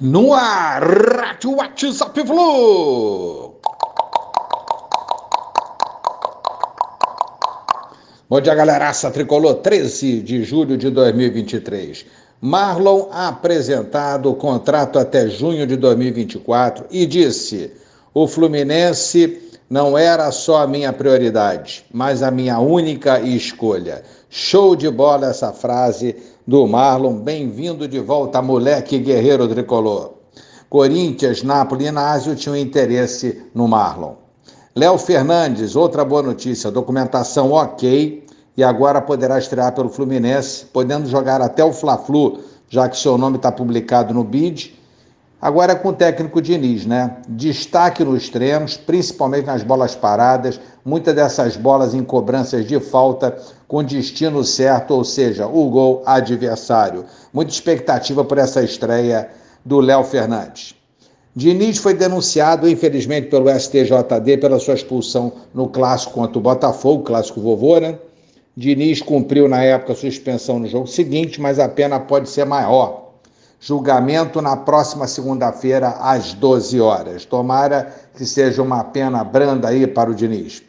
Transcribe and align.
No 0.00 0.32
ar, 0.32 0.82
Rádio 0.82 1.56
WhatsApp 1.56 2.26
Flu. 2.26 3.54
Bom 8.28 8.40
dia, 8.40 8.54
galeraça 8.54 9.10
tricolor, 9.10 9.56
13 9.56 10.22
de 10.22 10.42
julho 10.42 10.78
de 10.78 10.88
2023. 10.88 12.06
Marlon 12.40 13.08
apresentado 13.12 14.30
o 14.30 14.34
contrato 14.34 14.98
até 14.98 15.28
junho 15.28 15.66
de 15.66 15.76
2024 15.76 16.86
e 16.90 17.04
disse: 17.04 17.70
o 18.14 18.26
Fluminense 18.26 19.51
não 19.72 19.96
era 19.96 20.30
só 20.30 20.64
a 20.64 20.66
minha 20.66 20.92
prioridade, 20.92 21.82
mas 21.90 22.22
a 22.22 22.30
minha 22.30 22.58
única 22.58 23.18
escolha. 23.22 24.02
Show 24.28 24.76
de 24.76 24.90
bola 24.90 25.28
essa 25.28 25.50
frase 25.50 26.14
do 26.46 26.66
Marlon. 26.66 27.14
Bem-vindo 27.14 27.88
de 27.88 27.98
volta, 27.98 28.42
moleque 28.42 28.98
guerreiro 28.98 29.48
tricolor. 29.48 30.12
Corinthians, 30.68 31.42
Nápoles 31.42 31.86
e 31.86 31.88
Inácio 31.88 32.36
tinham 32.36 32.54
interesse 32.54 33.44
no 33.54 33.66
Marlon. 33.66 34.16
Léo 34.76 34.98
Fernandes, 34.98 35.74
outra 35.74 36.04
boa 36.04 36.20
notícia, 36.20 36.70
documentação 36.70 37.52
ok 37.52 38.26
e 38.54 38.62
agora 38.62 39.00
poderá 39.00 39.38
estrear 39.38 39.74
pelo 39.74 39.88
Fluminense, 39.88 40.66
podendo 40.66 41.08
jogar 41.08 41.40
até 41.40 41.64
o 41.64 41.72
Fla-Flu, 41.72 42.40
já 42.68 42.90
que 42.90 42.98
seu 42.98 43.16
nome 43.16 43.36
está 43.36 43.50
publicado 43.50 44.12
no 44.12 44.22
BID 44.22 44.81
Agora 45.42 45.74
com 45.74 45.88
o 45.88 45.92
técnico 45.92 46.40
Diniz, 46.40 46.86
né? 46.86 47.16
Destaque 47.28 48.04
nos 48.04 48.28
treinos, 48.28 48.76
principalmente 48.76 49.46
nas 49.46 49.64
bolas 49.64 49.92
paradas, 49.92 50.60
muitas 50.84 51.16
dessas 51.16 51.56
bolas 51.56 51.94
em 51.94 52.04
cobranças 52.04 52.64
de 52.64 52.78
falta 52.78 53.36
com 53.66 53.82
destino 53.82 54.44
certo, 54.44 54.94
ou 54.94 55.02
seja, 55.02 55.48
o 55.48 55.68
gol 55.68 56.00
adversário. 56.06 57.04
Muita 57.32 57.50
expectativa 57.50 58.24
por 58.24 58.38
essa 58.38 58.62
estreia 58.62 59.30
do 59.64 59.80
Léo 59.80 60.04
Fernandes. 60.04 60.76
Diniz 61.34 61.78
foi 61.78 61.94
denunciado, 61.94 62.68
infelizmente, 62.68 63.26
pelo 63.26 63.50
STJD 63.50 64.36
pela 64.40 64.60
sua 64.60 64.74
expulsão 64.74 65.32
no 65.52 65.68
clássico 65.68 66.12
contra 66.12 66.38
o 66.38 66.40
Botafogo, 66.40 67.02
clássico 67.02 67.40
vovô, 67.40 67.80
né? 67.80 67.98
Diniz 68.56 69.02
cumpriu 69.02 69.48
na 69.48 69.60
época 69.64 69.96
suspensão 69.96 70.60
no 70.60 70.68
jogo 70.68 70.86
seguinte, 70.86 71.40
mas 71.40 71.58
a 71.58 71.68
pena 71.68 71.98
pode 71.98 72.28
ser 72.30 72.44
maior 72.44 73.01
Julgamento 73.64 74.42
na 74.42 74.56
próxima 74.56 75.06
segunda-feira, 75.06 75.90
às 76.00 76.34
12 76.34 76.80
horas. 76.80 77.24
Tomara 77.24 77.94
que 78.12 78.26
seja 78.26 78.60
uma 78.60 78.82
pena 78.82 79.22
branda 79.22 79.68
aí 79.68 79.86
para 79.86 80.10
o 80.10 80.14
Diniz. 80.16 80.64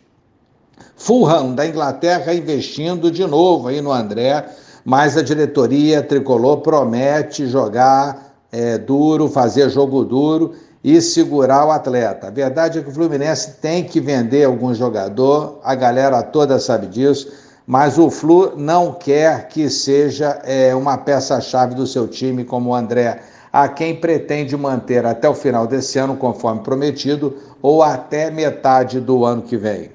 Fulham, 0.96 1.56
da 1.56 1.66
Inglaterra, 1.66 2.36
investindo 2.36 3.10
de 3.10 3.26
novo 3.26 3.70
aí 3.70 3.82
no 3.82 3.92
André, 3.92 4.46
mas 4.86 5.18
a 5.18 5.24
diretoria 5.24 6.04
tricolor 6.04 6.58
promete 6.58 7.48
jogar 7.48 8.36
é, 8.52 8.78
duro, 8.78 9.28
fazer 9.28 9.72
jogo 9.72 10.06
duro 10.06 10.54
e 10.84 11.02
segurar 11.02 11.66
o 11.66 11.72
atleta. 11.72 12.28
A 12.28 12.30
verdade 12.30 12.78
é 12.78 12.84
que 12.84 12.90
o 12.90 12.94
Fluminense 12.94 13.56
tem 13.60 13.84
que 13.84 14.00
vender 14.00 14.44
algum 14.44 14.72
jogador, 14.72 15.60
a 15.64 15.74
galera 15.74 16.22
toda 16.22 16.60
sabe 16.60 16.86
disso 16.86 17.28
mas 17.66 17.98
o 17.98 18.10
Flu 18.10 18.54
não 18.58 18.94
quer 18.94 19.48
que 19.48 19.70
seja 19.70 20.42
é, 20.44 20.76
uma 20.76 20.98
peça-chave 20.98 21.76
do 21.76 21.88
seu 21.88 22.08
time 22.08 22.44
como 22.44 22.72
o 22.72 22.76
André, 22.76 23.22
a 23.52 23.68
quem 23.68 23.96
pretende 23.96 24.58
manter 24.58 25.06
até 25.06 25.30
o 25.30 25.34
final 25.34 25.66
desse 25.68 25.98
ano, 26.00 26.18
conforme 26.18 26.62
prometido, 26.62 27.38
ou 27.62 27.84
até 27.84 28.30
metade 28.30 29.00
do 29.00 29.24
ano 29.24 29.44
que 29.44 29.56
vem. 29.56 29.92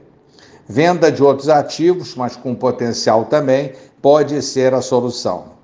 Venda 0.66 1.10
de 1.10 1.22
outros 1.22 1.48
ativos, 1.48 2.14
mas 2.14 2.36
com 2.36 2.54
potencial 2.54 3.24
também, 3.24 3.72
pode 4.00 4.40
ser 4.42 4.74
a 4.74 4.80
solução. 4.80 5.58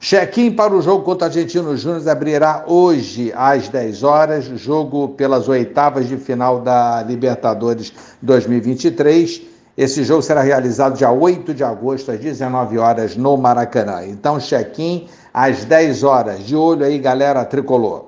Check-in 0.00 0.52
para 0.52 0.74
o 0.74 0.82
jogo 0.82 1.04
contra 1.04 1.26
o 1.26 1.30
Argentino 1.30 1.76
Júnior 1.76 2.06
abrirá 2.08 2.64
hoje 2.66 3.32
às 3.34 3.68
10 3.68 4.02
horas, 4.02 4.44
jogo 4.44 5.08
pelas 5.10 5.48
oitavas 5.48 6.08
de 6.08 6.16
final 6.16 6.60
da 6.60 7.02
Libertadores 7.02 7.92
2023 8.20 9.53
esse 9.76 10.04
jogo 10.04 10.22
será 10.22 10.40
realizado 10.40 10.96
dia 10.96 11.10
8 11.10 11.52
de 11.52 11.64
agosto, 11.64 12.12
às 12.12 12.20
19 12.20 12.78
horas, 12.78 13.16
no 13.16 13.36
Maracanã. 13.36 14.06
Então, 14.06 14.38
check-in 14.38 15.08
às 15.32 15.64
10 15.64 16.04
horas. 16.04 16.44
De 16.44 16.54
olho 16.54 16.84
aí, 16.84 16.98
galera 16.98 17.44
tricolor. 17.44 18.06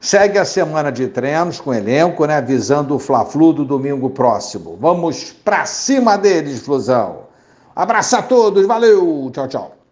Segue 0.00 0.38
a 0.38 0.44
semana 0.44 0.90
de 0.90 1.08
treinos 1.08 1.60
com 1.60 1.72
elenco, 1.72 2.24
né? 2.26 2.40
Visando 2.40 2.94
o 2.94 2.98
Fla-Flu 2.98 3.52
do 3.52 3.64
domingo 3.64 4.10
próximo. 4.10 4.76
Vamos 4.80 5.32
pra 5.32 5.66
cima 5.66 6.16
deles, 6.16 6.60
Flusão. 6.60 7.24
Abraço 7.74 8.16
a 8.16 8.22
todos, 8.22 8.66
valeu, 8.66 9.30
tchau, 9.32 9.48
tchau. 9.48 9.74